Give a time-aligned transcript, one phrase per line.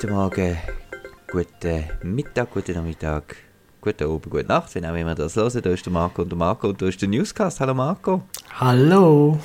[0.00, 0.56] guten Morgen,
[1.28, 3.34] guten Mittag, guten Nachmittag,
[3.80, 5.60] guten Abend, gute Nacht, wenn auch immer das hören.
[5.60, 7.58] Da ist der Marco und der Marco und da ist der Newscast.
[7.58, 8.22] Hallo Marco.
[8.60, 9.40] Hallo.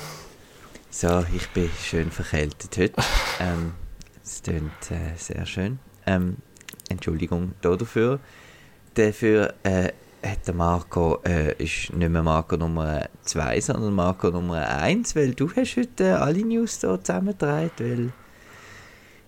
[0.90, 3.02] So, ich bin schön verkältet heute.
[3.40, 3.72] Ähm,
[4.22, 5.80] es klingt äh, sehr schön.
[6.06, 6.36] Ähm,
[6.88, 8.20] Entschuldigung dafür.
[8.94, 9.88] Dafür äh,
[10.22, 15.34] hat der Marco, äh, ist nicht mehr Marco Nummer 2, sondern Marco Nummer 1, weil
[15.34, 18.12] du hast heute äh, alle News hier zusammengetragen, weil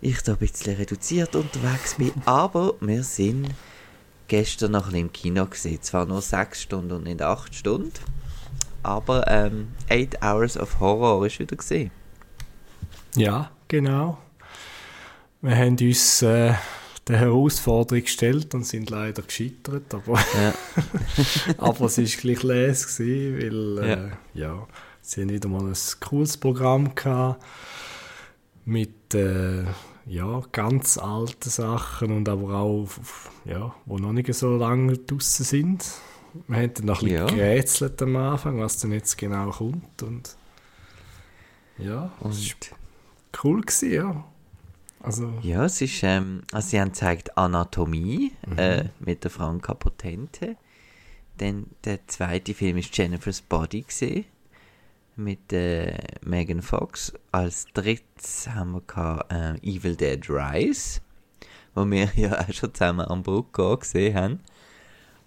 [0.09, 2.13] ich da ein bisschen reduziert unterwegs bin.
[2.25, 3.49] Aber wir sind
[4.29, 5.83] gestern noch ein bisschen im Kino gesehen.
[5.83, 7.93] Zwar nur 6 Stunden und nicht 8 Stunden.
[8.83, 11.91] Aber ähm, 8 Hours of Horror ist wieder gesehen.
[13.17, 14.19] Ja, genau.
[15.41, 16.55] Wir haben uns äh,
[17.09, 20.55] der Herausforderung gestellt und sind leider gescheitert, aber, Ja.
[21.59, 24.09] aber es war gleich les, gewesen, weil äh, Ja.
[24.35, 24.67] ja.
[25.01, 27.43] sie haben wieder mal ein cooles Programm gehabt
[28.65, 29.65] mit äh,
[30.07, 32.89] ja, ganz alten Sachen und aber auch,
[33.45, 35.85] ja, wo noch nicht so lange draußen sind.
[36.47, 37.35] Wir haben dann noch ein bisschen Ja.
[37.35, 40.37] gerätselt am Anfang, was denn jetzt genau kommt und
[41.79, 42.79] ja, Und es war
[43.45, 44.25] cool gewesen, ja.
[45.01, 50.57] Also, ja, es ist, ähm, also sie haben gezeigt Anatomie äh, mit der Franka Potente.
[51.39, 54.25] Dann der zweite Film ist Jennifer's Body gesehen
[55.17, 57.13] mit äh, Megan Fox.
[57.33, 61.01] Als drittes haben wir gehabt, äh, Evil Dead Rise,
[61.75, 64.41] wo wir ja auch schon zusammen am Brucko gesehen haben.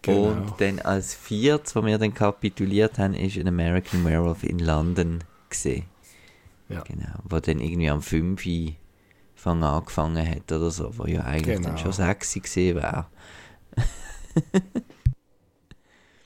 [0.02, 0.30] Genau.
[0.30, 5.24] Und dann als viertes, wo wir dann kapituliert haben, ist ein American Werewolf in London
[5.50, 5.86] gesehen.
[6.70, 6.82] Ja.
[6.82, 8.46] Genau, wo dann irgendwie am 5.
[8.46, 8.74] Uhr
[9.36, 11.78] Fang angefangen hat oder so, wo ja eigentlich dann Genau.
[11.78, 13.08] schon sexy gesehen wäre.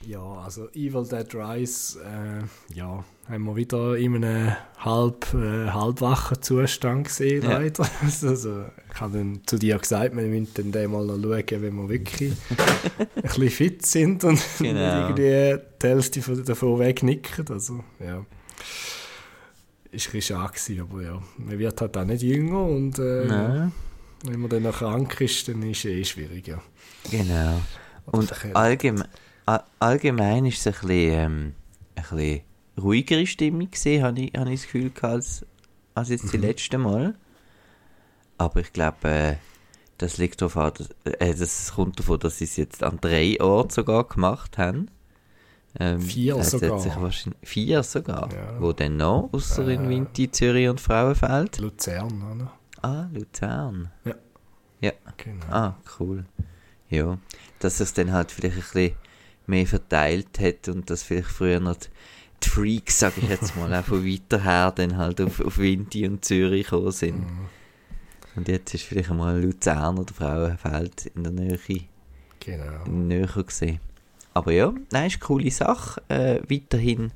[0.06, 6.41] Ja, also Evil Dead Rise, äh, ja, haben wir wieder in einem halb, äh, halbwachen
[6.41, 7.59] Zustand gesehen, Ja.
[7.59, 7.88] leider.
[8.22, 11.75] Also, ich habe dann zu dir gesagt, wir müssen dann den mal noch schauen, wenn
[11.75, 12.34] wir wirklich
[13.16, 14.80] ein bisschen fit sind und Genau.
[15.09, 15.22] irgendwie
[15.81, 17.46] die Hälfte von- davon wegnicken.
[17.50, 18.25] Also, ja.
[19.91, 23.70] Ist ein bisschen schade aber ja, man wird halt auch nicht jünger und äh,
[24.25, 26.62] wenn man dann noch krank ist, dann ist es eh schwierig, ja.
[27.12, 27.62] Genau.
[28.06, 29.08] Und allgemein,
[29.80, 31.54] allgemein ist es ein bisschen, ähm,
[31.96, 32.42] ein bisschen
[32.81, 35.46] ruhigere Stimmung gesehen, habe ich, habe ich das Gefühl gehabt, als,
[35.96, 37.16] als jetzt die letzte Mal.
[38.38, 39.36] Aber ich glaube, äh,
[39.98, 40.90] das liegt darauf an, dass,
[41.20, 44.90] äh, das kommt davon, dass sie es jetzt an drei Orten sogar gemacht haben.
[45.80, 46.80] Ähm, Vier sogar.
[46.80, 48.32] Sich wahrscheinlich, vier sogar.
[48.32, 48.62] Ja.
[48.62, 49.30] Wo denn noch?
[49.32, 49.90] Außer in Äh.
[49.90, 51.58] Winti, Zürich und Frauenfeld?
[51.59, 52.52] Luzern, oder?
[52.82, 53.90] Ah, Luzern.
[55.18, 55.46] Genau.
[55.50, 56.26] Ah, cool.
[56.90, 57.18] Ja,
[57.59, 58.96] dass es dann halt vielleicht ein bisschen
[59.46, 61.76] mehr verteilt hat und dass vielleicht früher noch
[62.44, 66.06] die, Freaks, sag ich jetzt mal, auch von weiter her dann halt auf, auf Winti
[66.06, 67.20] und Zürich gekommen sind.
[67.20, 67.48] Mhm.
[68.36, 71.59] Und jetzt ist vielleicht einmal Luzern oder Frauenfeld in der Nähe,
[72.40, 72.84] Genau.
[72.86, 73.80] in der Nähe gesehen.
[74.34, 76.02] Aber ja, nein, ist eine coole Sache.
[76.09, 77.12] Äh, weiterhin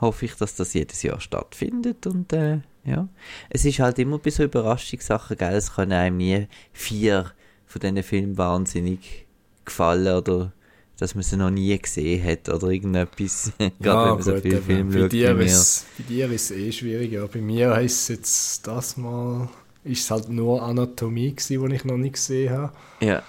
[0.00, 3.08] hoffe ich, dass das jedes Jahr stattfindet und äh, ja.
[3.50, 7.30] Es ist halt immer bei so Überraschungssachen, gell, es können einem nie vier
[7.66, 9.26] von diesen Filmen wahnsinnig
[9.64, 10.52] gefallen oder
[11.02, 14.62] dass man sie noch nie gesehen hat oder irgendetwas, gerade wenn man so viele.
[14.62, 17.10] Filme bei schaut dir, ist, bei dir ist es eh schwierig.
[17.10, 17.26] Ja.
[17.26, 19.48] Bei mir heisst es jetzt das Mal,
[19.82, 22.72] ist es halt nur Anatomie gewesen, die ich noch nicht gesehen habe.
[23.00, 23.20] Ja,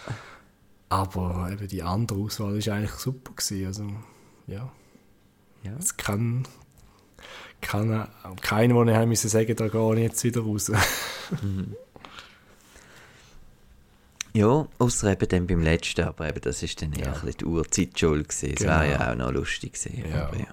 [0.89, 3.65] Aber eben die andere Auswahl ist eigentlich super gewesen.
[3.65, 3.87] Also,
[4.45, 4.71] ja.
[5.63, 5.71] ja.
[5.79, 6.47] Es kann,
[7.59, 8.07] kann
[8.41, 10.71] keiner, wo ich sagen, da gehe ich jetzt wieder raus.
[14.33, 17.13] Ja, außer eben dann beim letzten, aber eben das ist dann eher Ja.
[17.13, 18.55] ein bisschen die Uhrzeit schuld gewesen.
[18.55, 18.79] Das Genau.
[18.81, 20.03] wäre ja auch noch lustig gewesen.
[20.09, 20.27] Ja.
[20.27, 20.47] Aber ja.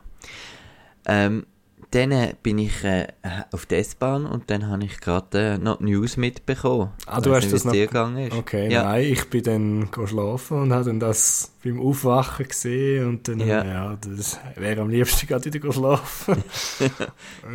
[1.07, 1.47] Ähm,
[1.93, 3.09] dann bin ich äh,
[3.53, 6.91] auf der S-Bahn und dann habe ich gerade äh, noch die News mitbekommen.
[7.07, 8.37] Ah, du hast nicht, das noch- gegangen ist.
[8.37, 8.85] Okay, ja.
[8.85, 13.41] nein, ich bin dann go schlafen und habe dann das beim Aufwachen gesehen und dann,
[13.41, 13.65] Ja.
[13.65, 16.45] ja, das wäre am liebsten gerade wieder schlafen.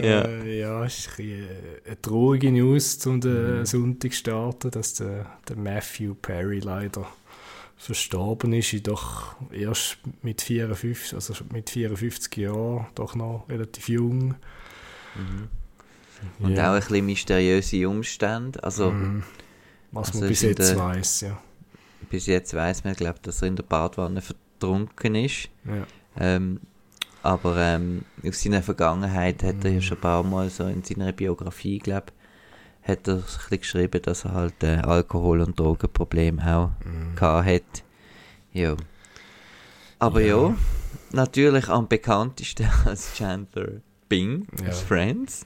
[0.02, 0.22] Ja.
[0.26, 3.66] Äh, ja, ist ein bisschen, äh, eine traurige News zum den Mhm.
[3.66, 7.08] Sonntag zu starten, dass der, der Matthew Perry leider
[7.78, 14.36] verstorben ist, ich doch erst mit 54, also mit 54 Jahren, doch noch relativ jung.
[16.40, 16.72] Und Ja.
[16.72, 18.64] auch ein bisschen mysteriöse Umstände.
[18.64, 19.24] Also Mhm.
[19.92, 21.42] Was Also man bis jetzt der- weiß, ja.
[22.10, 25.50] bis jetzt weiß man, glaube dass er in der Badwanne vertrunken ist.
[25.66, 25.86] ja.
[26.18, 26.60] Ähm,
[27.24, 29.82] aber ähm, aus seiner Vergangenheit hat er ja Mhm.
[29.82, 32.08] schon ein paar Mal so in seiner Biografie, glaube
[32.88, 37.20] hat er geschrieben, dass er halt äh, Alkohol- und Drogenprobleme auch Mhm.
[37.20, 37.84] hat.
[38.54, 38.76] Ja.
[40.00, 40.38] Aber ja.
[40.50, 40.56] Ja.
[41.12, 44.70] natürlich am bekanntesten als Chandler Bing Ja.
[44.70, 45.46] aus Friends.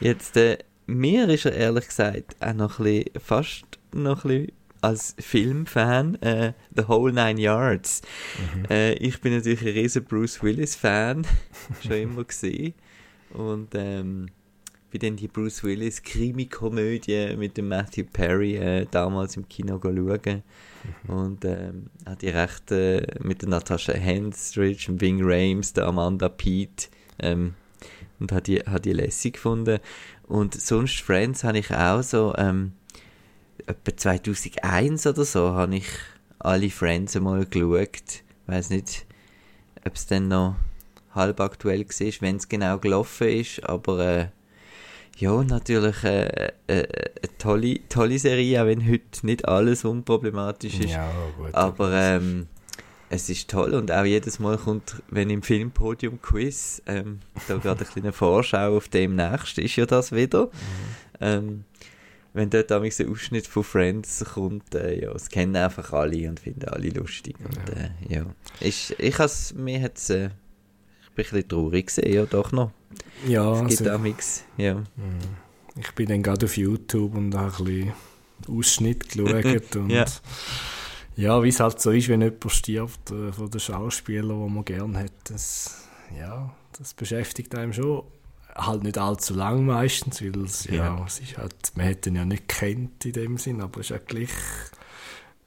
[0.00, 4.52] Jetzt, äh, mir ist er ehrlich gesagt auch noch ein bisschen fast noch ein bisschen
[4.82, 8.00] als Filmfan, äh, The Whole Nine Yards.
[8.54, 8.64] Mhm.
[8.70, 11.26] Äh, ich bin natürlich ein riesen Bruce Willis-Fan,
[11.82, 12.72] schon immer gesehen.
[13.34, 14.28] Und ähm,
[14.90, 20.42] bin dann die Bruce Willis Krimi-Komödie mit dem Matthew Perry äh, damals im Kino schauen.
[21.06, 21.14] Mhm.
[21.14, 26.28] Und ähm, hat die recht äh, mit der Natasha Henstridge, dem Bing Rames, der Amanda
[26.28, 26.88] Pete
[27.20, 27.54] ähm,
[28.18, 29.78] und hat die, hat die lässig gefunden.
[30.26, 32.72] Und sonst Friends habe ich auch so ähm,
[33.66, 35.88] etwa 2001 oder so habe ich
[36.38, 37.90] alle Friends einmal geschaut.
[37.92, 39.06] Ich weiß nicht,
[39.86, 40.56] ob es dann noch
[41.14, 44.26] halb aktuell war, wenn es genau gelaufen ist, aber äh,
[45.20, 50.90] ja, natürlich äh, äh, eine tolle, tolle Serie, auch wenn heute nicht alles unproblematisch ist.
[50.90, 51.54] Ja, gut.
[51.54, 52.46] Aber ähm,
[53.10, 57.18] es ist toll und auch jedes Mal kommt, wenn im Filmpodium Quiz, ähm,
[57.48, 60.46] da gerade eine kleine Vorschau auf dem nächsten ist ja das wieder.
[60.46, 60.50] Mhm.
[61.20, 61.64] Ähm,
[62.32, 66.68] wenn dort ein Ausschnitt von Friends kommt, äh, ja, es kennen einfach alle und finden
[66.68, 67.34] alle lustig.
[67.40, 68.24] Und, äh, ja.
[68.60, 70.32] Ich, ich has, mir hat's, äh, ich
[71.14, 72.72] bin ein bisschen traurig gesehen, ja, doch noch.
[73.26, 74.74] Ja, es gibt also, damals, ja.
[74.74, 74.84] Mhm.
[75.78, 77.92] Ich bin dann gerade auf YouTube und habe ein bisschen
[78.48, 80.04] Ausschnitt geschaut und ja.
[81.16, 84.64] ja, wie es halt so ist, wenn jemand stirbt äh, von den Schauspielern, die man
[84.64, 88.02] gerne hat, das, ja, das beschäftigt einem schon
[88.54, 90.74] halt nicht allzu lang meistens, weil es, ja.
[90.74, 91.04] ja.
[91.06, 93.90] es ist halt, man hätte ihn ja nicht kennt in dem Sinn, aber es ist
[93.90, 94.30] ja gleich,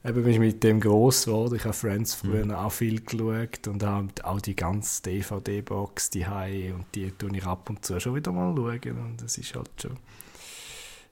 [0.04, 2.28] eben bin ich mit dem gross geworden, ich habe Friends mhm.
[2.28, 2.52] früher mhm.
[2.52, 7.70] auch viel geschaut und habe auch die ganze DVD-Box, die und die tue ich ab
[7.70, 9.98] und zu schon wieder mal schauen und das ist halt schon,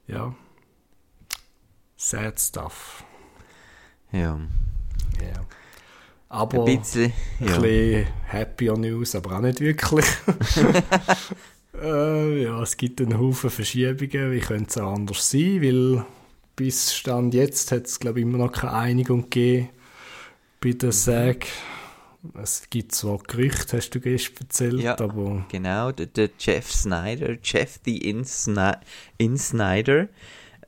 [0.08, 0.36] ja,
[1.96, 3.04] sad stuff.
[4.12, 4.40] Ja.
[5.22, 5.46] Ja.
[6.28, 7.56] Aber ein bisschen, ja.
[7.56, 10.06] ein bisschen happier News, aber auch nicht wirklich.
[11.82, 14.32] Äh, ja, es gibt einen Haufen Verschiebungen.
[14.32, 15.62] Wie könnte es auch anders sein?
[15.62, 16.06] Weil
[16.56, 19.70] bis Stand jetzt hat es, glaube ich, immer noch keine Einigung gegeben
[20.62, 20.94] bei der mhm.
[20.94, 21.48] SAG.
[22.42, 25.44] Es gibt zwar Gerüchte, hast du gestern erzählt, ja, aber...
[25.50, 28.74] genau, der, der Jeff Snyder, Jeff the Insni
[29.18, 30.08] Insnyder,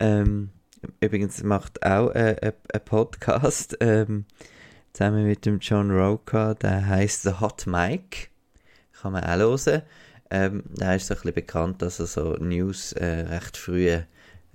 [0.00, 0.50] ähm,
[0.98, 2.52] übrigens macht auch einen äh,
[2.84, 4.24] Podcast ähm,
[4.92, 8.30] zusammen mit dem John Roca, der heißt The Hot Mic,
[9.00, 9.82] kann man auch hören.
[10.30, 14.00] Ähm, er ist so ein bisschen bekannt, dass er so News äh, recht früh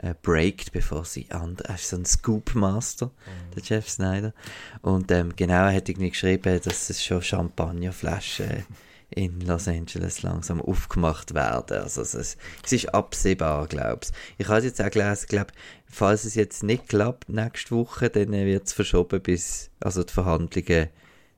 [0.01, 1.69] äh, breakt, bevor sie andere.
[1.69, 3.55] Er ist so ein Scoop-Master, mhm.
[3.55, 4.33] der Jeff Snyder.
[4.81, 8.65] Und ähm, genau, er hat irgendwie geschrieben, dass es schon Champagnerflaschen
[9.11, 11.81] in Los Angeles langsam aufgemacht werden.
[11.81, 14.09] Also es, ist, es ist absehbar, glaube ich.
[14.37, 15.51] Ich habe jetzt auch gelesen, glaube
[15.87, 20.89] falls es jetzt nicht klappt nächste Woche, dann wird es verschoben bis, also die Verhandlungen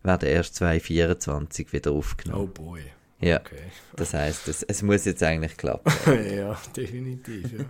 [0.04, 2.52] werden erst 2024 wieder aufgenommen.
[2.56, 2.82] Oh boy.
[3.22, 3.56] Ja, okay.
[3.96, 5.94] das heißt, es, es muss jetzt eigentlich klappen.
[6.36, 7.52] ja, definitiv.
[7.54, 7.66] Ja.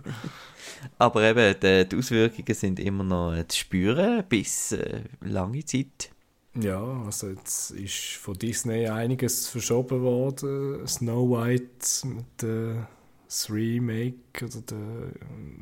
[0.98, 6.10] Aber eben, die, die, Auswirkungen sind immer noch zu spüren, bis äh, lange Zeit.
[6.54, 10.86] Ja, also jetzt ist von Disney einiges verschoben worden.
[10.86, 12.82] Snow White mit äh,
[13.26, 15.12] das Remake oder der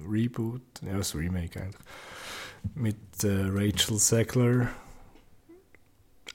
[0.09, 1.87] Reboot, ja, das Remake eigentlich,
[2.75, 4.69] mit äh, Rachel Zegler.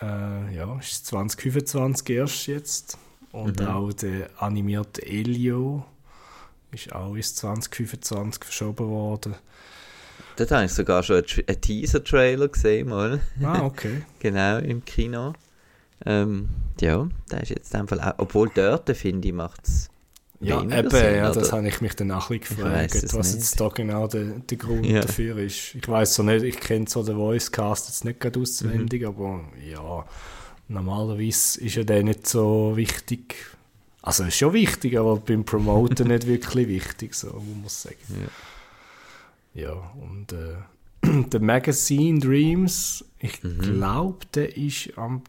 [0.01, 2.97] Äh, ja, ist 2025 erst jetzt.
[3.35, 3.67] Und mhm.
[3.67, 5.83] auch der animierte Elio
[6.71, 9.35] ist auch ins 2025 verschoben worden.
[10.37, 13.19] Dort habe ich sogar schon einen Teaser-Trailer gesehen, mal.
[13.43, 14.03] Ah, okay.
[14.19, 15.33] genau, im Kino.
[16.05, 16.47] Ähm,
[16.79, 19.89] ja, der ist jetzt einfach auch, obwohl dort, finde ich, macht es
[20.39, 23.33] ja, eben, Sinn, ja, das habe ich mich dann auch gefragt, was nicht.
[23.35, 25.01] jetzt da genau der, der Grund ja.
[25.01, 25.75] dafür ist.
[25.75, 29.07] Ich weiß so nicht, ich kenne so den Voicecast jetzt nicht gerade auswendig, mhm.
[29.07, 30.05] aber ja,
[30.67, 33.35] normalerweise ist ja der nicht so wichtig.
[34.01, 38.29] Also ist schon wichtig, aber beim Promoten nicht wirklich wichtig, so muss man sagen.
[39.53, 40.57] Ja, ja und äh,
[41.29, 43.59] der Magazine Dreams, ich mhm.
[43.59, 45.23] glaube, der ist am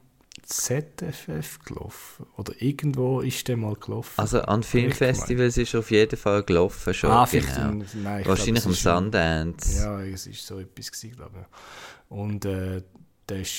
[0.47, 2.27] ZFF gelaufen.
[2.37, 4.15] Oder irgendwo ist der mal gelaufen.
[4.17, 7.11] Also an Filmfestivals ist er auf jeden Fall gelaufen schon.
[7.11, 7.85] Ah, genau.
[7.95, 9.77] Nein, Wahrscheinlich am Sundance.
[9.77, 12.17] Ja, es ist so etwas gewesen, glaube ich.
[12.17, 12.83] Und äh,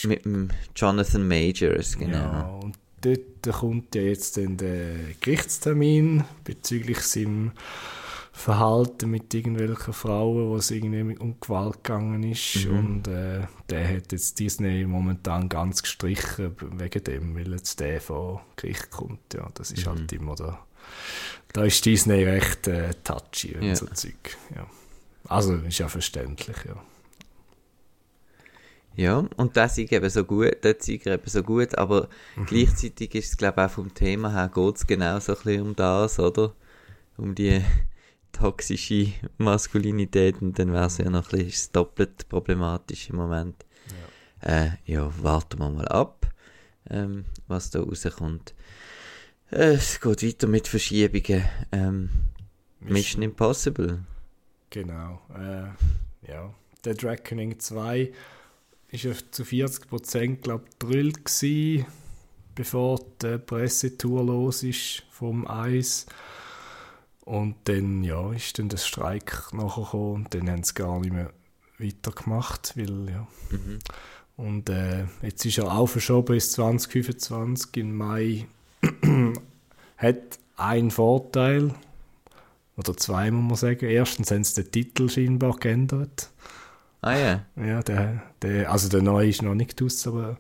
[0.04, 2.18] mit dem Jonathan Majors, genau.
[2.18, 7.52] Ja, und dort kommt ja jetzt dann der Gerichtstermin bezüglich seinem
[8.38, 12.68] Verhalten mit irgendwelchen Frauen, wo es irgendwie um Gewalt gegangen ist.
[12.68, 12.78] Mhm.
[12.78, 18.46] Und äh, der hat jetzt Disney momentan ganz gestrichen wegen dem, weil jetzt der vor
[18.56, 19.34] Gericht kommt.
[19.34, 20.02] Ja, das ist halt mhm.
[20.02, 20.60] halt immer da.
[21.54, 23.76] Da ist Disney recht äh, touchy, wenn ja.
[23.76, 24.38] so Zeug.
[24.56, 24.68] Ja.
[25.28, 26.76] Also ist ja verständlich, ja.
[28.98, 32.46] Ja, und das ist eben so gut, der Sieger eben so gut, aber mhm.
[32.48, 35.62] gleichzeitig ist es, glaube ich, auch vom Thema her geht es genau so ein bisschen
[35.62, 36.54] um das, oder?
[37.16, 37.62] Um die,
[38.32, 43.66] toxische Maskulinität und dann wäre es ja noch ein bisschen doppelt problematisch im Moment.
[44.44, 46.28] Ja, äh, ja warten wir mal ab,
[46.90, 48.54] ähm, was da rauskommt.
[49.52, 51.46] Äh, es geht weiter mit Verschiebungen.
[51.72, 52.10] Ähm,
[52.80, 54.04] Mission, Impossible.
[54.70, 55.22] Genau.
[55.34, 56.54] Äh, ja.
[56.86, 58.12] Dead Reckoning 2
[58.90, 61.86] ist ja zu 40% glaube ich Drill gewesen,
[62.56, 66.06] bevor die Pressetour los ist vom Eis.
[67.22, 71.34] Und dann, ja, ist dann der Streik nachgekommen und dann haben sie gar nicht mehr
[71.78, 73.28] weitergemacht, weil, ja.
[73.52, 73.80] Mhm.
[74.38, 78.48] Und äh, jetzt ist er auch verschoben bis 2025 im Mai.
[79.98, 81.74] Hat einen Vorteil,
[82.78, 83.90] oder zwei muss man sagen.
[83.90, 86.30] Erstens haben sie den Titel scheinbar geändert.
[87.02, 87.46] Ah ja.
[87.56, 90.38] Ja, der, der, also der neue ist noch nicht aus, aber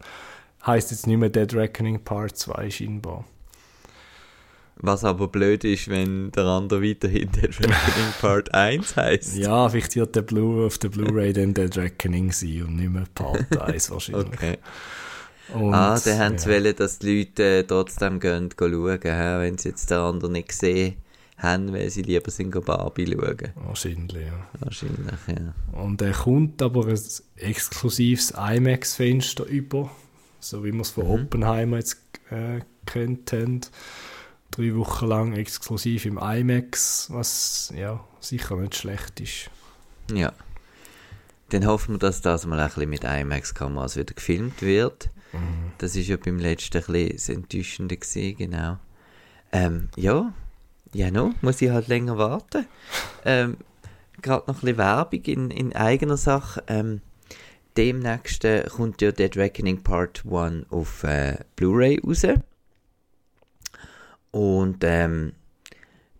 [0.65, 3.25] heißt jetzt nicht mehr Dead Reckoning Part 2 scheinbar.
[4.79, 9.37] Was aber blöd ist, wenn der andere weiterhin Dead Reckoning Part 1 heißt.
[9.37, 13.05] Ja, vielleicht wird der Blue auf der Blu-ray dann Dead Reckoning sein und nicht mehr
[13.13, 14.27] Part 1 wahrscheinlich.
[14.27, 14.57] okay.
[15.53, 16.55] Und, ah, dann haben sie ja.
[16.55, 20.51] wollen, dass die Leute äh, trotzdem gehen, gehen schauen, wenn sie jetzt den anderen nicht
[20.51, 20.97] sehen
[21.37, 23.53] haben, weil sie lieber sind Barbie schauen.
[23.55, 24.47] Wahrscheinlich, ja.
[24.59, 25.79] Wahrscheinlich, ja.
[25.79, 26.99] Und er kommt aber ein
[27.35, 29.91] exklusives IMAX-Fenster über,
[30.39, 31.11] so wie wir es von mhm.
[31.11, 32.01] Oppenheimer jetzt
[32.31, 33.61] äh, kennt haben.
[34.51, 39.51] Drei Wochen lang exklusiv im IMAX, was ja sicher nicht schlecht ist.
[40.11, 40.33] Ja.
[41.49, 45.11] Dann hoffen wir, dass das mal ein bisschen mit IMAX-Kameras wieder gefilmt wird.
[45.33, 45.71] Mhm.
[45.77, 48.79] Das ist ja beim letzten ein bisschen das Enttäuschende gewesen, genau.
[49.51, 50.33] Ähm, ja,
[50.93, 52.65] ja, no, muss ich halt länger warten.
[53.25, 53.57] Ähm,
[54.21, 56.63] Gerade noch ein bisschen Werbung in, in eigener Sache.
[56.67, 57.01] Ähm,
[57.75, 62.25] demnächst äh, kommt ja Dead Reckoning Part 1 auf äh, Blu-ray raus.
[64.31, 65.33] Und ähm,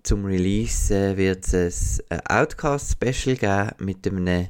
[0.04, 4.48] zum Release äh, wird es ein Outcast-Special geben mit einem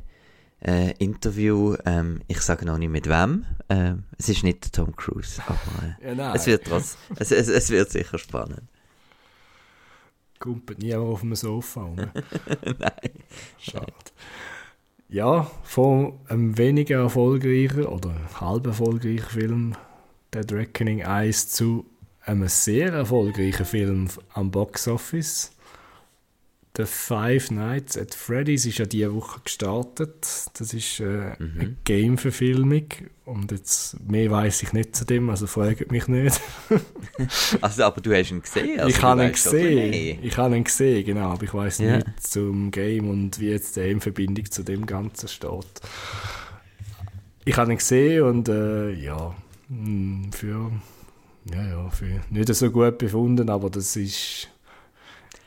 [0.62, 1.76] äh, Interview.
[1.86, 3.46] Ähm, ich sage noch nicht mit wem.
[3.70, 7.70] Ähm, es ist nicht Tom Cruise, aber äh, ja, es, wird trotz, es, es, es
[7.70, 8.64] wird sicher spannend.
[10.39, 11.96] Kumpelt nie auf dem Sofa rum.
[11.98, 13.12] Nein.
[13.60, 13.94] Schade.
[15.10, 19.75] Ja, von einem weniger erfolgreichen oder halb erfolgreichen Film,
[20.34, 21.86] Dead Reckoning 1, zu
[22.22, 25.57] einem sehr erfolgreichen Film am Box Office.
[26.77, 30.27] The Five Nights at Freddy's ist ja diese Woche gestartet.
[30.53, 31.60] Das ist äh, mhm.
[31.60, 32.86] eine Game-Verfilmung.
[33.25, 36.39] Und jetzt mehr weiß ich nicht zu dem, also fragt mich nicht.
[37.62, 38.79] also, aber du hast ihn gesehen?
[38.79, 40.19] Also ich habe ihn gesehen.
[40.22, 41.31] Ich habe ihn gesehen, genau.
[41.31, 41.96] Aber ich weiß yeah.
[41.98, 45.81] nicht zum Game und wie jetzt der in Verbindung zu dem Ganzen steht.
[47.43, 49.36] Ich habe ihn gesehen und äh, ja,
[49.67, 50.72] hm, für,
[51.51, 54.50] ja, ja, für nicht so gut befunden, aber das ist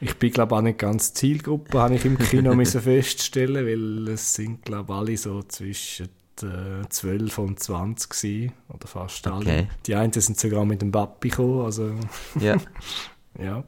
[0.00, 4.34] ich bin, glaube auch nicht ganz Zielgruppe, habe ich im Kino müssen feststellen, weil es
[4.34, 6.08] sind, glaube alle so zwischen
[6.42, 9.40] äh, 12 und 20 gewesen, oder fast alle.
[9.40, 9.68] Okay.
[9.86, 11.94] Die einen sind sogar mit dem Papi gekommen, also...
[12.40, 12.56] Ja.
[13.38, 13.64] ja.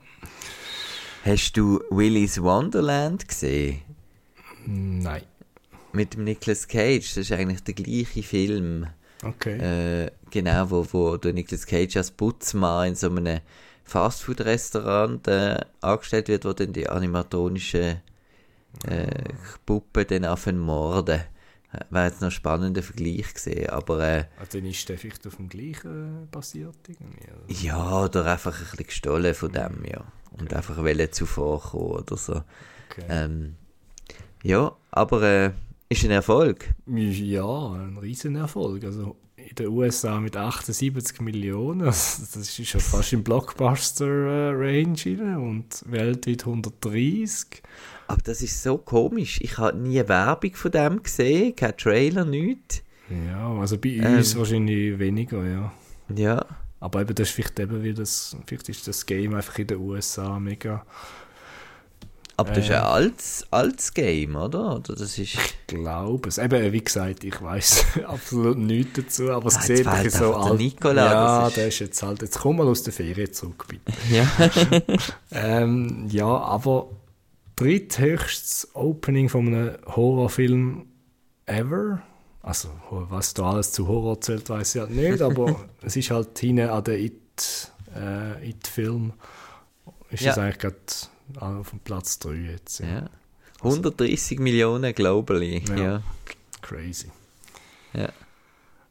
[1.25, 3.83] Hast du Willy's Wonderland gesehen?
[4.67, 5.23] Nein.
[5.93, 8.87] Mit dem Nicolas Cage, das ist eigentlich der gleiche Film.
[9.23, 10.05] Okay.
[10.05, 13.41] Äh, genau, wo, wo der Nicolas Cage als Putzmann in so einem
[13.93, 18.01] Fastfood-Restaurant äh, angestellt wird, wo dann die animatronischen
[18.87, 19.25] äh,
[19.67, 21.21] Puppen dann anfangen morden.
[21.91, 24.01] Wäre jetzt noch ein spannender Vergleich gesehen, aber...
[24.01, 27.31] Äh, also dann ist der vielleicht auf dem gleichen basiert irgendwie?
[27.31, 27.63] Oder?
[27.63, 30.05] Ja, oder einfach ein bisschen gestohlen von dem, ja.
[30.33, 30.55] Und okay.
[30.55, 32.43] einfach wollen zuvorkommen oder so.
[32.91, 33.07] Okay.
[33.09, 33.57] Ähm,
[34.43, 35.51] ja, aber äh,
[35.89, 36.75] ist ein Erfolg.
[36.87, 38.85] Ja, ein Riesenerfolg.
[38.85, 39.17] Also
[39.49, 41.83] in den USA mit 78 Millionen.
[41.83, 47.63] Also das ist schon fast im Blockbuster-Range und weltweit 130.
[48.07, 49.41] Aber das ist so komisch.
[49.43, 52.83] Ich habe nie Werbung von dem gesehen, kein Trailer, nichts.
[53.29, 55.73] Ja, also bei ähm, uns wahrscheinlich weniger, ja.
[56.15, 56.45] Ja.
[56.81, 59.79] Aber eben, das ist vielleicht eben wie das, vielleicht ist das Game einfach in den
[59.79, 60.85] USA mega
[62.37, 64.77] aber das ist ein altes, altes Game, oder?
[64.77, 65.19] oder das ist...
[65.19, 66.39] Ich glaube es.
[66.39, 70.59] Eben, wie gesagt, ich weiß absolut nichts dazu, aber es Nein, sieht ein so alt.
[70.59, 71.57] Nikola, ja, ist...
[71.57, 72.23] der ist jetzt halt.
[72.23, 73.93] Jetzt komm mal aus der Ferien zurück, bitte.
[74.11, 74.27] Ja.
[75.31, 76.91] ähm, ja, aber
[77.57, 80.87] dritthöchstes Opening von einem Horrorfilm
[81.47, 82.03] ever.
[82.43, 86.37] Also, was da alles zu Horror zählt, weiß ich halt nicht, aber es ist halt
[86.39, 89.13] hinten an der It, äh, It-Film.
[90.11, 90.31] Ist ja.
[90.31, 90.77] das eigentlich gerade
[91.39, 92.81] auf dem Platz 3 jetzt.
[92.81, 92.87] Ja.
[92.87, 93.11] ja.
[93.59, 95.63] 130 Millionen globally.
[95.69, 95.77] Ja.
[95.77, 96.03] ja.
[96.63, 97.11] Crazy.
[97.93, 98.13] Ja.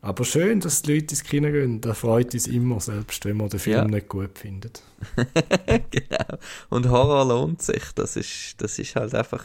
[0.03, 1.79] Aber schön, dass die Leute ins Kino gehen.
[1.79, 3.86] Das freut uns immer, selbst wenn man den Film Ja.
[3.86, 4.81] nicht gut findet.
[5.91, 6.38] genau.
[6.69, 7.83] Und Horror lohnt sich.
[7.93, 9.43] Das ist, das ist halt einfach.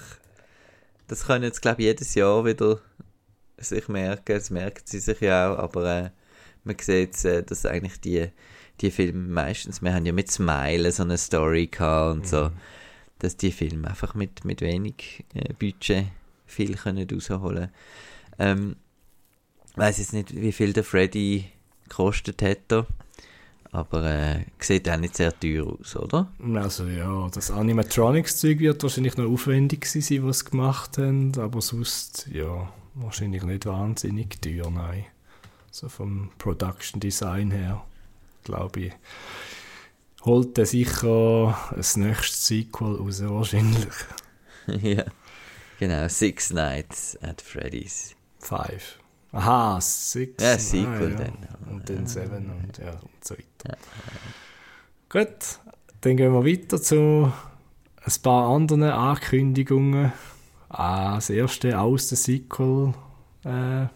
[1.09, 2.81] Das können jetzt, glaube ich, jedes Jahr wieder
[3.59, 4.35] sich merken.
[4.35, 5.59] Das merken sie sich ja auch.
[5.59, 6.11] Aber äh,
[6.65, 8.29] man sieht, äh, dass eigentlich die,
[8.81, 12.51] die Filme meistens, wir haben ja mit Smile so eine Story gehabt und so,
[13.19, 16.07] dass die Filme einfach mit, mit wenig äh, Budget
[16.47, 17.71] viel können rausholen
[18.39, 18.77] ähm,
[19.77, 21.47] weiß jetzt nicht, wie viel der Freddy
[21.85, 22.87] gekostet hätte,
[23.73, 26.33] aber äh, sieht auch nicht sehr teuer aus, oder?
[26.55, 32.29] Also ja, das Animatronics-Zeug wird wahrscheinlich noch aufwendig sein, was sie gemacht haben, aber sonst,
[32.33, 35.05] ja, wahrscheinlich nicht wahnsinnig teuer, nein.
[35.71, 37.85] So vom Production Design her,
[38.45, 38.93] glaube ich,
[40.25, 43.95] holt er sicher ein nächstes Sequel raus, wahrscheinlich.
[44.67, 45.05] ja,
[45.79, 48.15] genau, Six Nights at Freddy's.
[48.39, 48.99] Five.
[49.33, 50.43] Aha, Six.
[50.43, 51.25] Ja, Sequel ah, ja.
[51.25, 51.49] dann.
[51.71, 53.77] Und dann Seven und, ja, und so weiter.
[55.09, 55.59] Gut,
[56.01, 57.33] dann gehen wir weiter zu
[58.07, 60.13] ein paar anderen Ankündigungen.
[60.69, 62.95] Ah, das erste aus der Sequel.
[63.45, 63.87] Äh,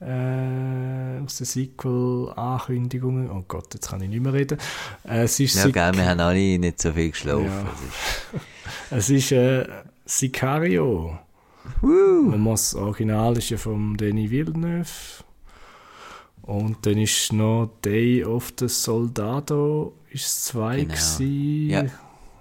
[0.00, 3.30] äh, aus den Sequel-Ankündigungen.
[3.30, 4.58] Oh Gott, jetzt kann ich nicht mehr reden.
[5.04, 7.44] Äh, es ist, Ja, Sic- gell, wir haben alle nicht so viel geschlafen.
[7.46, 8.40] Ja.
[8.90, 9.66] Es ist äh,
[10.04, 11.18] Sicario.
[11.80, 12.32] Woo!
[12.32, 14.88] Und das Original ist ja von Denis Villeneuve.
[16.42, 20.88] Und dann ist noch Day of the Soldado ist zwei Genau.
[20.94, 21.68] gewesen.
[21.70, 21.82] Ja.
[21.84, 21.90] Ich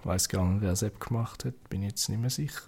[0.03, 2.62] weiß gar nicht, wer es gemacht hat, bin jetzt nicht mehr sicher.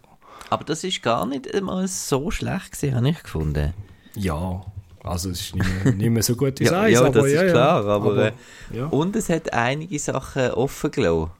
[0.49, 3.73] Aber das ist gar nicht einmal so schlecht gewesen, habe ich gefunden.
[4.15, 4.65] Ja,
[5.09, 7.31] also es ist nicht mehr, nicht mehr so gut wie Ja, eins, ja, aber das
[7.31, 7.51] ja, ist ja.
[7.51, 8.31] klar, aber, äh,
[8.73, 8.85] ja.
[8.87, 11.31] Und es hat einige Sachen offen gelassen.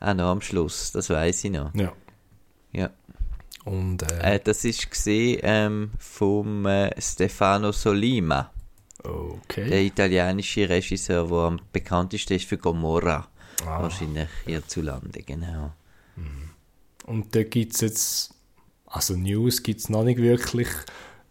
[0.00, 1.74] Auch noch am Schluss, das weiß ich noch.
[1.74, 1.92] ja.
[2.72, 2.90] Ja.
[3.64, 8.50] Und äh, Äh, das ist gesehen ähm, vom äh, Stefano Solima,
[9.04, 9.86] der okay.
[9.86, 13.28] italienische Regisseur, der am bekanntesten ist für Gomorra.
[13.66, 13.82] Ah.
[13.82, 15.72] Wahrscheinlich hierzulande, genau.
[17.06, 18.34] Und da gibt es jetzt,
[18.86, 20.68] also News gibt es noch nicht wirklich.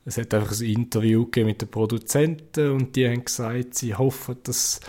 [0.06, 4.38] Es hat einfach ein Interview gegeben mit den Produzenten und die haben gesagt, sie hoffen,
[4.44, 4.80] dass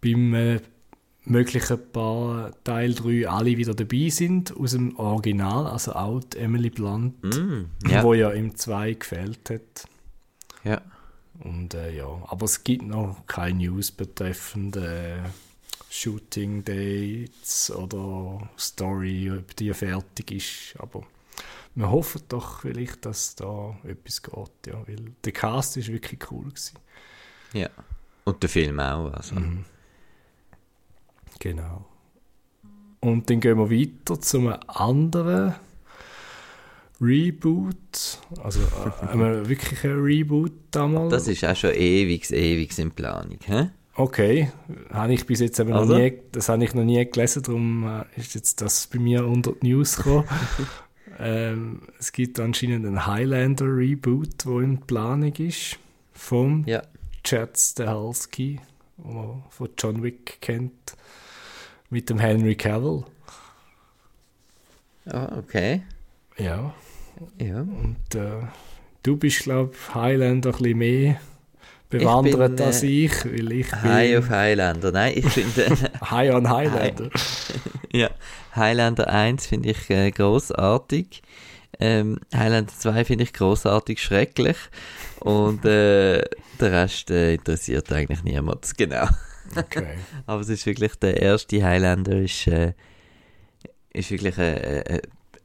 [0.00, 0.60] beim äh,
[1.24, 6.70] möglichen Paar Teil 3 alle wieder dabei sind aus dem Original, also auch die Emily
[6.70, 9.88] Blunt, Mm, ja, wo ja im 2 gefällt hat.
[10.64, 10.80] ja.
[11.40, 15.16] Und äh, ja, aber es gibt noch keine News betreffend äh,
[15.90, 20.74] Shooting Dates oder Story, ob die fertig ist.
[20.78, 21.02] Aber
[21.74, 26.44] wir hoffen doch vielleicht, dass da etwas geht, ja, weil der Cast ist wirklich cool
[26.48, 26.78] gewesen.
[27.52, 27.68] ja.
[28.24, 29.12] Und der Film auch.
[29.12, 29.34] Also.
[29.34, 29.64] Mhm.
[31.40, 31.84] Genau.
[33.00, 35.56] Und dann gehen wir weiter zu einem anderen
[37.00, 41.10] Reboot, also äh, einem wirklichen Reboot damals.
[41.12, 43.38] Das ist auch schon ewig, ewig in Planung.
[43.44, 43.70] Hä?
[43.96, 44.52] Okay,
[44.90, 45.98] habe ich bis jetzt eben noch Also?
[45.98, 49.52] nie, das habe ich noch nie gelesen, darum äh, ist jetzt das bei mir unter
[49.52, 50.28] die News gekommen.
[51.18, 55.78] ähm, es gibt anscheinend einen Highlander Reboot, wo in Planung ist,
[56.12, 56.82] vom Ja.
[57.24, 58.60] Chad Stahelski,
[58.98, 60.96] den man von John Wick kennt,
[61.90, 63.04] mit dem Henry Cavill.
[65.06, 65.82] Ah, okay.
[66.38, 66.74] Ja,
[67.38, 67.60] Ja.
[67.60, 68.42] und äh,
[69.02, 71.20] du bist, glaube ich, Highlander ein bisschen mehr
[71.92, 74.92] bewandert bin, als äh, ich, weil ich High auf Highlander.
[74.92, 75.66] Nein, ich finde.
[76.10, 77.10] High on Highlander.
[77.92, 78.10] ja.
[78.54, 81.22] Highlander 1 finde ich äh, großartig.
[81.78, 84.56] Ähm, Highlander 2 finde ich großartig schrecklich.
[85.20, 86.22] Und äh,
[86.60, 88.76] der Rest äh, interessiert eigentlich niemand.
[88.76, 89.06] Genau.
[89.56, 89.86] Okay.
[90.26, 92.72] Aber es ist wirklich der erste Highlander ist, äh,
[93.92, 95.00] ist wirklich ein, ein, ein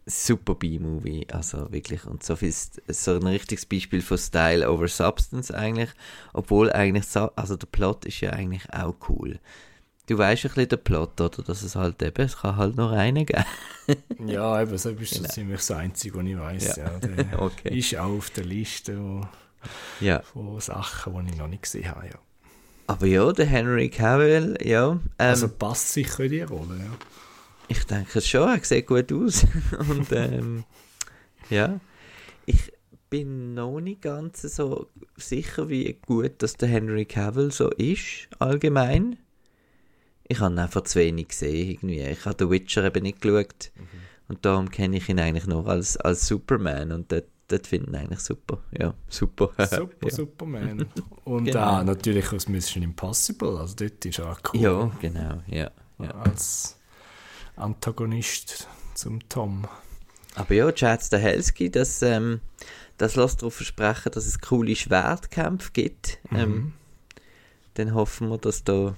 [0.09, 2.53] super B-Movie, also wirklich und so viel
[2.87, 5.89] so ein richtiges Beispiel von Style over Substance eigentlich,
[6.33, 9.39] obwohl eigentlich so, also der Plot ist ja eigentlich auch cool.
[10.07, 11.43] Du weißt ein bisschen den Plot, oder?
[11.43, 13.43] Dass es halt eben, es kann halt nur einen geben.
[14.25, 15.23] Ja, eben, so ist Genau.
[15.25, 16.75] das ziemlich das Einzige, was ich weiss.
[16.77, 16.83] Ja.
[16.93, 16.99] Ja.
[16.99, 17.77] Der Okay.
[17.77, 19.21] ist auch auf der Liste wo,
[19.99, 20.21] Ja.
[20.21, 22.07] von Sachen, die ich noch nicht gesehen habe.
[22.07, 22.13] Ja.
[22.87, 24.91] Aber ja, der Henry Cavill, ja.
[24.91, 26.77] Ähm, Also passt sicher in die Rolle.
[26.77, 26.97] Ja.
[27.69, 29.45] Ich denke schon, er sieht gut aus.
[29.89, 30.63] Und ähm,
[31.49, 31.79] ja,
[32.45, 32.71] ich
[33.09, 39.17] bin noch nicht ganz so sicher, wie gut dass der Henry Cavill so ist, allgemein.
[40.29, 42.01] Ich habe ihn einfach zu wenig gesehen, irgendwie.
[42.01, 43.71] Ich habe The Witcher eben nicht geschaut.
[44.27, 46.91] Und darum kenne ich ihn eigentlich nur als, als Superman.
[46.91, 48.61] Und dort, dort finde ich ihn eigentlich super.
[48.77, 49.51] Ja, super.
[49.69, 50.09] Super, ja.
[50.13, 50.85] Superman.
[51.23, 51.79] Und Genau.
[51.79, 53.57] auch natürlich aus Mission Impossible.
[53.57, 54.59] Also dort ist er auch cool.
[54.59, 55.71] Ja, genau, ja.
[55.99, 56.11] ja.
[56.11, 56.76] Als
[57.57, 59.67] Antagonist zum Tom.
[60.35, 62.41] Aber ja, Chad Stahelski, das, ähm,
[62.97, 66.19] das lässt darauf versprechen, dass es coole Schwertkämpfe gibt.
[66.29, 66.37] Mhm.
[66.37, 66.73] Ähm,
[67.73, 68.95] dann hoffen wir, dass da...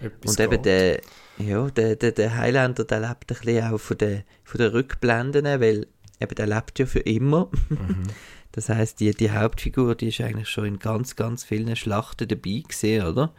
[0.00, 0.64] Etwas Und eben geht.
[0.64, 1.00] der,
[1.38, 5.44] ja, der, der, der Highlander, der lebt ein bisschen auch von den, von den Rückblenden,
[5.44, 5.88] weil
[6.20, 7.50] eben der lebt ja für immer.
[7.68, 8.04] Mhm.
[8.52, 12.62] Das heißt, die, die Hauptfigur, die ist eigentlich schon in ganz, ganz vielen Schlachten dabei
[12.66, 13.32] gewesen, oder?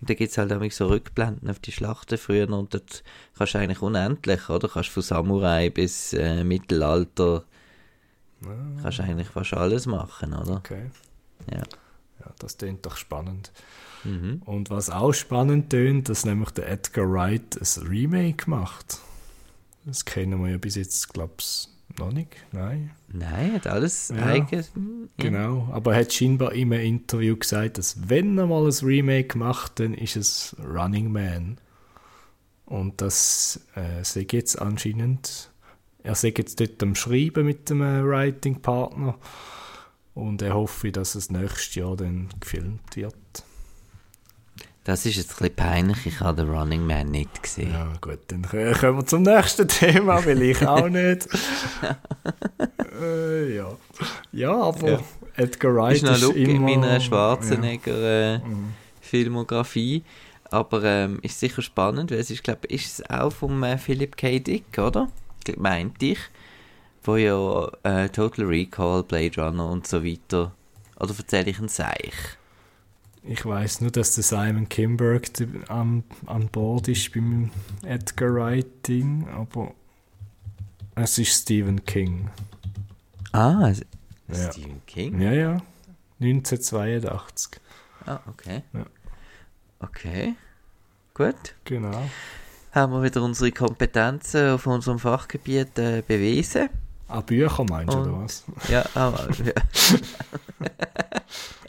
[0.00, 3.02] Und da gibt es halt auch so Rückblenden auf die Schlachten früher und dort
[3.36, 4.68] kannst du eigentlich unendlich, oder?
[4.68, 7.44] Kannst von Samurai bis äh, Mittelalter,
[8.44, 10.56] Ah, kannst eigentlich fast alles machen, oder?
[10.56, 10.90] okay.
[11.50, 11.62] Ja.
[12.20, 13.52] Ja, das klingt doch spannend.
[14.04, 14.42] Mhm.
[14.44, 18.98] Und was auch spannend tönt, dass nämlich der Edgar Wright ein Remake macht.
[19.84, 22.36] Das kennen wir ja bis jetzt, glaube ich, noch nicht.
[22.52, 22.90] Nein.
[23.08, 24.26] Nein, hat alles Ja.
[24.26, 24.74] eigenes.
[24.74, 25.24] hm, ja.
[25.24, 25.68] Genau.
[25.72, 29.80] Aber er hat scheinbar in einem Interview gesagt, dass wenn er mal ein Remake macht,
[29.80, 31.58] dann ist es Running Man.
[32.64, 35.50] Und das äh, sei jetzt anscheinend,
[36.02, 39.16] er sei jetzt dort am Schreiben mit dem äh, Writing-Partner
[40.14, 43.14] und er hoffe, dass es nächstes Jahr dann gefilmt wird.
[44.86, 47.72] Das ist jetzt ein bisschen peinlich, ich habe den Running Man nicht gesehen.
[47.72, 51.26] Ja, gut, dann kommen wir zum nächsten Thema, weil ich auch nicht.
[53.00, 53.76] äh, ja.
[54.32, 54.98] ja, aber Ja.
[55.36, 56.60] Edgar Wright ist noch ist Look in immer...
[56.70, 57.00] meiner Ja.
[57.00, 58.74] Schwarzenegger äh, Mhm.
[59.00, 60.02] Filmografie.
[60.50, 63.78] Aber ähm, ist sicher spannend, weil es ist, glaube ich, ist es auch vom äh,
[63.78, 64.38] Philip K.
[64.38, 65.08] Dick, oder?
[65.56, 66.18] Meinte ich.
[67.02, 70.52] Wo ja äh, Total Recall, Blade Runner und so weiter.
[70.98, 72.14] Oder erzähle ich ein Seich?
[73.28, 75.28] Ich weiß nur, dass der Simon Kimberg
[75.68, 77.50] an, an Bord ist beim
[77.84, 79.72] Edgar Wright-Ding, aber
[80.94, 82.30] es ist Stephen King.
[83.32, 83.72] Ah,
[84.28, 84.52] Ja.
[84.52, 85.20] Stephen King?
[85.20, 85.62] Ja, ja.
[86.20, 87.60] 1982.
[88.06, 88.62] Ah, okay.
[88.72, 88.86] Ja.
[89.80, 90.34] Okay.
[91.12, 91.54] Gut.
[91.64, 92.08] Genau.
[92.72, 96.68] Haben wir wieder unsere Kompetenzen auf unserem Fachgebiet äh, bewiesen.
[97.08, 98.44] Ah, Bücher meinst du, oder was?
[98.68, 99.52] Ja, aber, ja.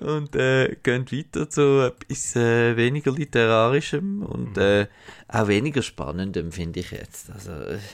[0.00, 4.86] und äh, gehen weiter zu etwas äh, weniger literarischem und äh,
[5.28, 7.30] auch weniger spannendem, finde ich jetzt.
[7.30, 7.78] Also, äh,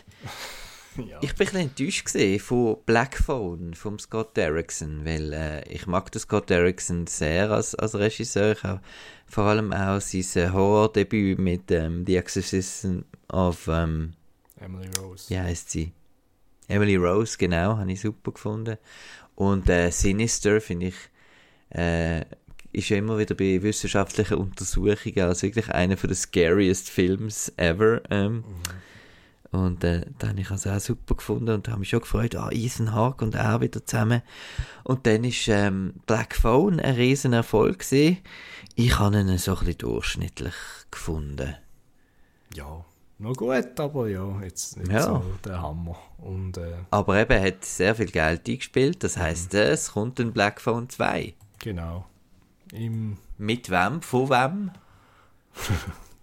[1.06, 1.18] Ja.
[1.22, 6.10] ich bin ein bisschen enttäuscht von Black Phone, vom Scott Derrickson, weil äh, ich mag
[6.10, 8.52] den Scott Derrickson sehr als, als Regisseur.
[8.52, 8.80] Ich habe
[9.26, 13.68] vor allem auch sein äh, Horror-Debüt mit ähm, The Exorcism of...
[13.68, 14.14] Ähm,
[14.58, 15.30] Emily Rose.
[15.30, 15.92] wie heißt sie?
[16.66, 18.76] Emily Rose, genau, habe ich super gefunden.
[19.36, 20.96] Und äh, Sinister, finde ich,
[21.70, 22.24] äh,
[22.72, 28.02] ist ja immer wieder bei wissenschaftlichen Untersuchungen als wirklich einer der scariest Films ever.
[28.10, 28.44] Ähm,
[29.50, 32.50] Und äh, da habe ich also auch super gefunden und habe mich schon gefreut, ah,
[32.52, 34.20] Ethan Hawke und er wieder zusammen.
[34.84, 38.18] Und dann ist ähm, Black Phone ein riesen Erfolg gewesen.
[38.74, 40.54] Ich habe ihn so ein bisschen durchschnittlich
[40.90, 41.54] gefunden.
[42.54, 42.84] Ja,
[43.18, 45.00] noch gut, aber ja, jetzt nicht Ja.
[45.02, 45.96] so der Hammer.
[46.18, 49.02] Und äh, Aber eben, er hat sehr viel Geld eingespielt.
[49.02, 51.32] Das heisst, äh, es kommt ein Black Phone 2.
[51.58, 52.06] genau.
[52.72, 54.02] Im, Mit wem?
[54.02, 54.70] Von wem?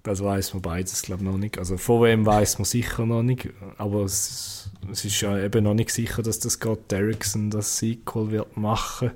[0.04, 1.58] das weiß man beides, glaube ich, noch nicht.
[1.58, 5.74] Also von wem weiß man sicher noch nicht, aber es, es ist ja eben noch
[5.74, 9.12] nicht sicher, dass das Scott Derrickson das Sequel wird machen.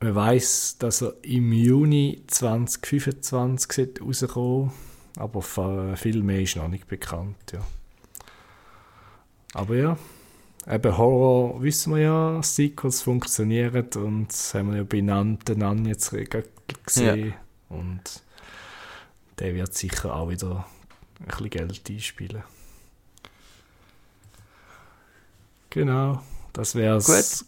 [0.00, 4.70] Man weiß, dass er im Juni 2025 sollte rauskommen
[5.18, 5.42] aber
[5.96, 7.66] viel mehr ist noch nicht bekannt, ja.
[9.52, 9.98] Aber ja,
[10.70, 15.84] eben Horror wissen wir ja, Sequels funktionieren und das haben wir ja benannt, den Nan
[15.86, 16.12] jetzt
[16.84, 17.34] gesehen.
[17.68, 18.22] Und
[19.38, 20.66] der wird sicher auch wieder
[21.20, 22.42] ein bisschen Geld einspielen.
[25.70, 26.22] Genau,
[26.54, 27.44] das wäre es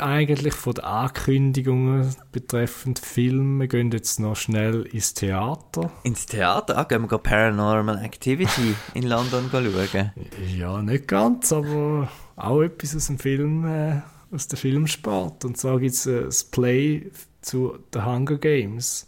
[0.00, 3.60] eigentlich von den Ankündigungen betreffend Film.
[3.60, 5.90] Wir gehen jetzt noch schnell ins Theater.
[6.04, 6.78] Ins Theater?
[6.78, 10.12] Ah, gehen wir Paranormal Activity in London schauen.
[10.56, 14.00] Ja, nicht ganz, aber auch etwas aus dem Film, äh,
[14.32, 15.44] aus dem Filmsport.
[15.44, 17.10] Und zwar gibt es äh, das Play
[17.42, 19.06] zu The Hunger Games,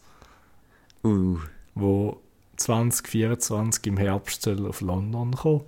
[1.05, 1.39] Uh,
[1.75, 2.21] wo
[2.57, 5.65] 2024 im Herbst auf London kommen.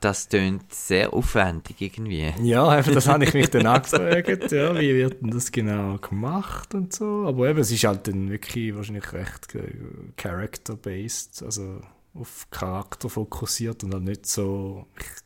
[0.00, 2.32] das tönt sehr aufwendig irgendwie.
[2.42, 5.98] Ja, eben, das habe ich mich dann auch gefragt, ja, wie wird denn das genau
[5.98, 7.24] gemacht und so.
[7.26, 9.72] Aber eben, es ist halt dann wirklich wahrscheinlich recht äh,
[10.16, 11.80] character-based, also
[12.14, 15.25] auf Charakter fokussiert und halt nicht so, ich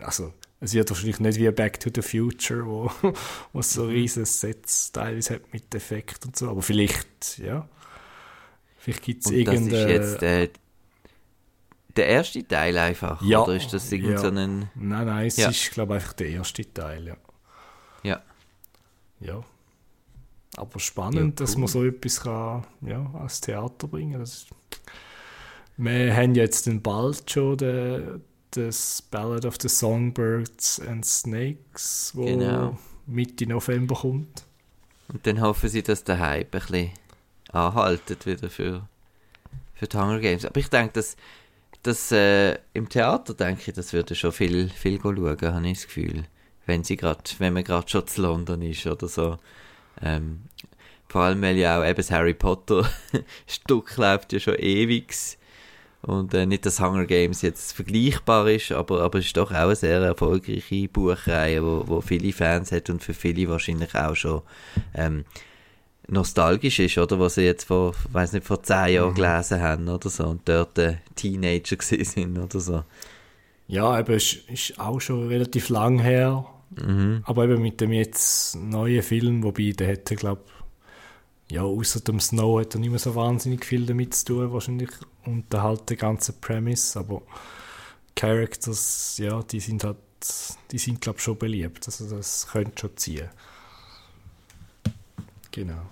[0.00, 2.90] also es wird wahrscheinlich nicht wie Back to the Future, wo,
[3.52, 7.68] wo so riesen Sets teilweise hat mit Effekt und so, aber vielleicht, ja,
[8.78, 9.92] vielleicht gibt es Und das ist irgendeine...
[9.92, 10.48] jetzt äh,
[11.96, 13.20] der erste Teil einfach?
[13.22, 14.18] Ja, Oder ist das irgend ja.
[14.18, 14.70] so ein...
[14.74, 15.48] Nein, nein, es Ja.
[15.48, 17.16] ist, glaube ich, einfach der erste Teil, ja.
[18.04, 18.22] Ja.
[19.20, 19.42] Ja.
[20.56, 21.60] Aber spannend, Ja, dass cool.
[21.60, 24.30] man so etwas kann, ja, als Theater bringen kann.
[25.76, 32.24] Wir haben jetzt den bald schon den, das Ballad of the Songbirds and Snakes, wo
[32.24, 32.78] Genau.
[33.06, 34.44] Mitte November kommt.
[35.08, 36.90] Und dann hoffen sie, dass der Hype ein bisschen
[37.50, 38.86] anhaltet wieder für,
[39.74, 40.44] für die Hunger Games.
[40.44, 41.16] Aber ich denke, dass,
[41.82, 45.86] dass äh, im Theater denke ich, das würde schon viel, viel schauen, habe ich das
[45.86, 46.24] Gefühl.
[46.66, 49.38] Wenn, sie grad, wenn man gerade schon zu London ist oder so.
[50.02, 50.42] Ähm,
[51.08, 52.86] vor allem, weil ja auch eben das Harry Potter
[53.46, 55.14] Stück läuft ja schon ewig.
[56.02, 59.56] Und äh, nicht, dass Hunger Games jetzt vergleichbar ist, aber, aber es ist doch auch
[59.56, 64.42] eine sehr erfolgreiche Buchreihe, wo, wo viele Fans hat und für viele wahrscheinlich auch schon
[64.94, 65.24] ähm,
[66.06, 67.18] nostalgisch ist, oder?
[67.18, 70.78] Was sie jetzt vor, weiß nicht, vor zehn Jahren gelesen haben oder so und dort
[70.78, 72.84] äh, Teenager sind oder so.
[73.66, 76.46] Ja, eben, ist, ist auch schon relativ lang her.
[76.76, 77.22] Mhm.
[77.24, 80.42] Aber eben mit dem jetzt neuen Film, wobei der hätte, glaube
[81.50, 84.90] ja, außer dem Snow hat er nicht mehr so wahnsinnig viel damit zu tun, wahrscheinlich.
[85.24, 87.22] Und dann halt der ganze Premise, aber
[88.14, 89.96] Characters, ja, die sind halt,
[90.70, 91.86] die sind, glaube schon beliebt.
[91.86, 93.28] Also das könnte schon ziehen.
[95.52, 95.82] Genau.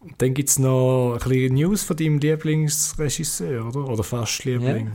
[0.00, 3.88] Und dann gibt es noch ein bisschen News von deinem Lieblingsregisseur, oder?
[3.88, 4.92] Oder fast Liebling.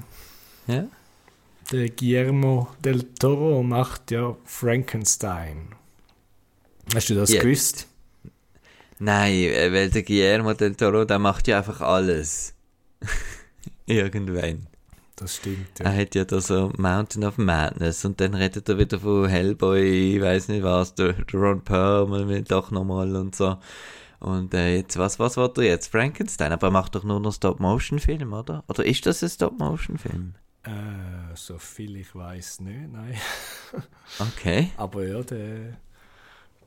[0.68, 0.88] Ja?
[1.72, 5.70] Der Guillermo del Toro macht ja Frankenstein.
[6.94, 7.44] Hast du das Jetzt.
[7.44, 7.89] gewusst?
[9.00, 12.54] Nein, äh, weil der Guillermo del Toro, der macht ja einfach alles.
[13.86, 14.68] Irgendwann.
[15.16, 15.86] Das stimmt, ja.
[15.86, 20.16] Er hat ja da so Mountain of Madness und dann redet er wieder von Hellboy,
[20.16, 23.58] ich weiß nicht was, der, der Ron Perlman will doch nochmal und so.
[24.20, 25.88] Und äh, jetzt, was, was wird er jetzt?
[25.92, 26.52] Frankenstein?
[26.52, 28.64] Aber er macht doch nur noch Stop-Motion-Film, oder?
[28.68, 30.36] Oder ist das ein Stop-Motion-Film?
[30.64, 33.16] Äh, so viel ich weiß nicht, nein.
[34.20, 34.72] Okay.
[34.78, 35.78] Aber ja, der,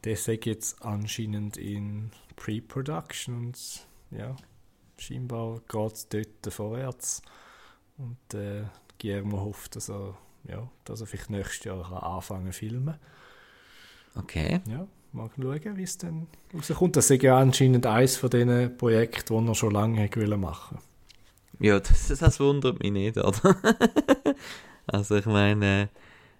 [0.04, 2.10] der sagt jetzt anscheinend in
[2.42, 4.35] Pre-Production und ja,
[4.98, 7.22] scheinbar geht es dort vorwärts.
[7.98, 8.64] Und äh,
[9.00, 10.16] Guillermo hofft, dass er,
[10.48, 12.96] ja, dass er vielleicht nächstes Jahr kann anfangen zu filmen
[14.14, 14.61] Okay.
[14.66, 16.96] Ja, mal schauen, wie es dann rauskommt.
[16.96, 20.78] Das ist ja anscheinend eines von diesen Projekten, die er schon lange wollen machen
[21.61, 23.57] Ja, das, das wundert mich nicht, oder?
[24.88, 25.87] also ich meine, äh,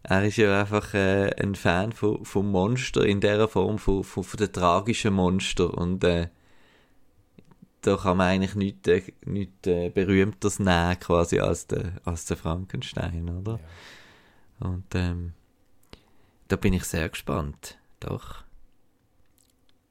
[0.03, 4.25] er ist ja einfach äh, ein Fan von, von Monster in der Form von, von,
[4.25, 6.29] von den tragischen Monster und äh,
[7.83, 12.37] da kann man eigentlich nichts, äh, nichts äh, berühmteres nehmen quasi als der, als der
[12.37, 13.61] Frankenstein, oder?
[14.61, 15.33] Und ähm,
[16.49, 18.45] da bin ich sehr gespannt, doch.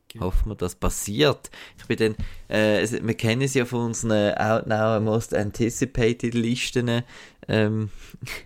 [0.08, 0.26] Genau.
[0.26, 1.50] Hoffen wir, das passiert.
[1.78, 2.15] Ich bin dann,
[2.50, 7.04] äh, wir kennen es ja von unseren Out Now Most Anticipated Listen,
[7.47, 7.89] ähm,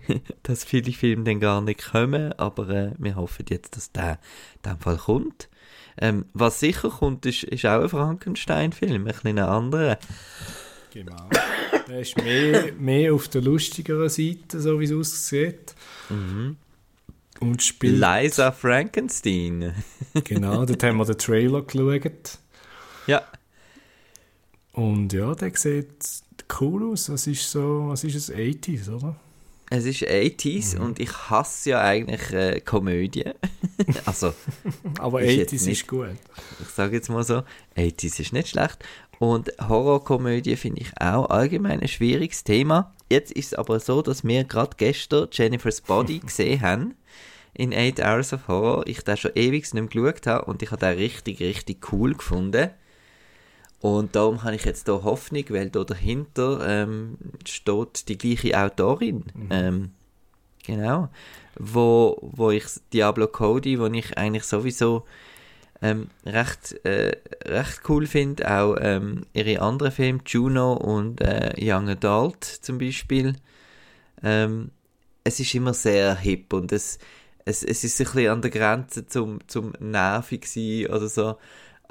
[0.42, 4.18] dass viele Filme dann gar nicht kommen, aber äh, wir hoffen jetzt, dass der
[4.64, 5.48] in dem Fall kommt.
[5.98, 9.98] Ähm, was sicher kommt, ist, ist auch ein Frankenstein-Film, ein bisschen anderer.
[10.92, 11.28] Genau.
[11.88, 15.76] Der ist mehr, mehr auf der lustigeren Seite, so wie es aussieht.
[17.38, 18.00] Und spielt.
[18.00, 19.72] Liza Frankenstein.
[20.24, 22.38] Genau, dort haben wir den Trailer geschaut.
[23.06, 23.22] ja.
[24.72, 26.25] Und ja, der sieht
[26.60, 27.06] cool aus.
[27.06, 29.16] Das ist so, was ist es, 80s, oder?
[29.68, 33.32] Es ist 80s und ich hasse ja eigentlich äh, Komödien.
[34.04, 34.32] also,
[35.00, 36.08] Aber Ist jetzt 80s nicht- ist gut.
[36.62, 37.42] ich sage jetzt mal so,
[37.76, 38.78] 80s ist nicht schlecht.
[39.18, 42.94] Und Horrorkomödie finde ich auch allgemein ein schwieriges Thema.
[43.10, 46.94] Jetzt ist es aber so, dass wir gerade gestern Jennifer's Body gesehen haben
[47.54, 48.86] in 8 Hours of Horror.
[48.86, 52.14] Ich den schon ewig nicht mehr geschaut habe und ich habe den richtig, richtig cool
[52.14, 52.70] gefunden.
[53.86, 59.22] Und darum habe ich jetzt hier Hoffnung, weil da dahinter ähm, steht die gleiche Autorin.
[59.48, 59.92] Ähm,
[60.66, 61.08] genau.
[61.56, 65.04] Wo, wo ich Diablo Cody, wo ich eigentlich sowieso
[65.82, 71.88] ähm, recht, äh, recht cool finde, auch ähm, ihre anderen Filme, Juno und äh, Young
[71.88, 73.36] Adult zum Beispiel.
[74.20, 74.72] Ähm,
[75.22, 76.98] es ist immer sehr hip und es,
[77.44, 81.36] es, es ist ein bisschen an der Grenze zum, zum nervig sein oder so.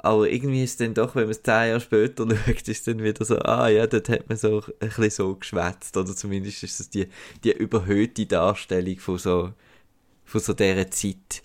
[0.06, 2.84] Aber irgendwie ist es dann doch, wenn man es zehn Jahre später schaut, ist es
[2.84, 5.96] dann wieder so, ah ja, dort hat man so ein bisschen so geschwätzt.
[5.96, 7.08] Oder zumindest ist es die,
[7.42, 9.52] die überhöhte Darstellung von so,
[10.24, 11.42] von so dieser Zeit.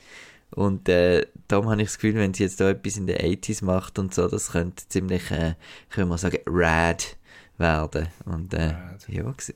[0.52, 3.63] Und äh, darum habe ich das Gefühl, wenn sie jetzt da etwas in den 80s
[3.63, 5.56] macht und so, das könnte ziemlich, äh,
[5.89, 7.17] können wir sagen, rad
[7.58, 8.10] werden.
[8.26, 9.08] Und äh, Rad.
[9.08, 9.56] ja, sieht,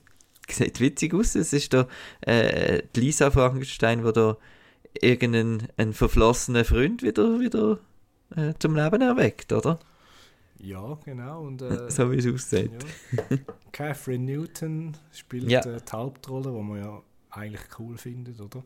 [0.49, 1.35] sieht witzig aus.
[1.35, 1.87] Es ist da
[2.21, 4.37] äh, die Lisa Frankenstein, wo da
[4.99, 7.79] irgendeinen einen verflossenen Freund wieder, wieder
[8.35, 9.79] äh, zum Leben erweckt, oder?
[10.59, 11.43] Ja, genau.
[11.43, 12.71] Und, äh, so wie es aussieht.
[13.11, 13.37] ja.
[13.71, 15.59] Catherine Newton spielt Ja.
[15.61, 18.63] äh, die Hauptrolle, die man ja eigentlich cool findet, oder?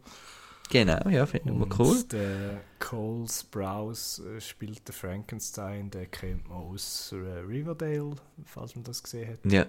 [0.72, 2.04] Genau, ja, finden wir cool.
[2.12, 8.84] der Cole Sprouse äh, spielt den Frankenstein, den kennt man aus äh, Riverdale, falls man
[8.84, 9.52] das gesehen hat.
[9.52, 9.65] Ja,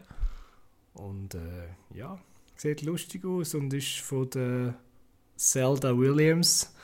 [0.92, 2.18] Und äh, ja,
[2.54, 4.74] sieht lustig aus und ist von der
[5.36, 6.74] Zelda Williams.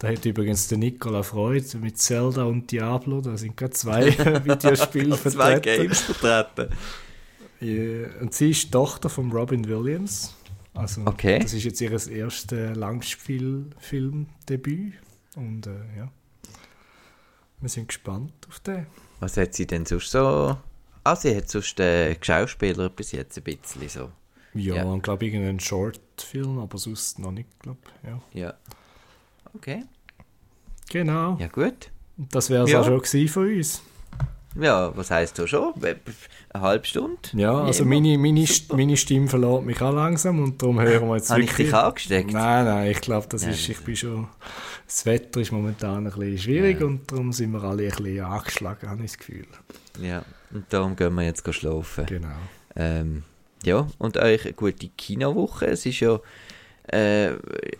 [0.00, 4.06] Da hat übrigens der Nicola Freud mit Zelda und Diablo, da sind gerade zwei
[4.44, 5.82] Videospiele Zwei vertreten.
[5.82, 6.74] Games vertreten.
[7.60, 10.34] Ja, Und sie ist Tochter von Robin Williams.
[10.72, 11.40] Also Okay.
[11.40, 14.94] das ist jetzt ihr erstes Langspielfilmdebüt.
[15.36, 16.10] Und äh, ja,
[17.60, 18.86] wir sind gespannt auf den.
[19.20, 20.56] Was hat sie denn sonst so...
[21.04, 24.10] Ah, sie hat sonst äh, Schauspieler bis jetzt ein bisschen so.
[24.54, 24.84] Ja, Ja.
[24.84, 28.20] und glaube irgendeinen Shortfilm, aber sonst noch nicht, glaube ja.
[28.32, 28.54] Ja.
[29.54, 29.84] Okay.
[30.90, 31.36] Genau.
[31.40, 31.90] Ja, gut.
[32.16, 32.80] Das wäre es Ja.
[32.80, 33.82] auch schon gewesen von uns.
[34.60, 35.72] Ja, was heisst du schon?
[35.80, 35.96] Eine
[36.62, 37.16] halbe Stunde?
[37.34, 38.76] Ja, also meine, meine, Super.
[38.76, 41.68] meine Stimme verlässt mich auch langsam und darum hören wir jetzt Habe ich wirklich...
[41.68, 42.32] dich angesteckt?
[42.32, 44.26] Nein, nein, ich glaube, das Nein, ist, ich bin schon...
[44.86, 46.86] Das Wetter ist momentan ein bisschen schwierig Ja.
[46.86, 49.46] und darum sind wir alle ein bisschen angeschlagen, habe ich das Gefühl.
[50.02, 52.06] Ja, und darum gehen wir jetzt schlafen.
[52.06, 52.28] Genau.
[52.74, 53.22] Ähm,
[53.62, 55.66] ja, und euch eine gute Kinowoche.
[55.66, 56.18] Es ist ja
[56.92, 57.32] äh,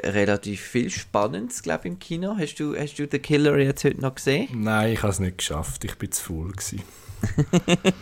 [0.05, 2.37] relativ viel Spannendes, glaube ich, im Kino.
[2.39, 4.49] Hast du, hast du The Killer jetzt heute noch gesehen?
[4.55, 6.83] Nein, ich habe es nicht geschafft, ich bin zu faul gewesen.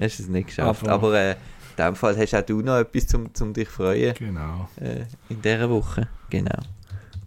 [0.00, 0.84] Hast du es nicht geschafft.
[0.88, 4.14] Aber- Aber, äh, in dem Fall hast auch du noch etwas, zum, zum dich freuen
[4.14, 4.68] Genau.
[4.80, 6.08] äh, in dieser Woche.
[6.28, 6.58] Genau.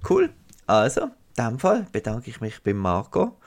[0.07, 0.29] Cool.
[0.67, 1.03] Also,
[1.37, 3.37] in dem Fall bedanke ich mich beim Marco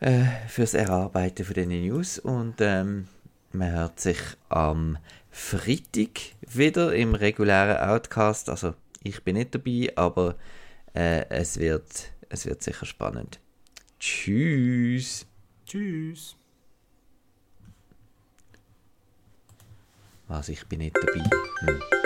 [0.00, 3.08] äh, fürs Erarbeiten von diesen News und ähm,
[3.52, 4.98] man hört sich am
[5.30, 8.48] Freitag wieder im regulären Outcast.
[8.48, 10.36] Also, ich bin nicht dabei, aber
[10.94, 13.40] äh, es, wird, es wird sicher spannend.
[13.98, 15.26] Tschüss.
[15.66, 16.36] Tschüss.
[20.28, 21.28] Was, ich bin nicht dabei.
[21.60, 21.99] Hm.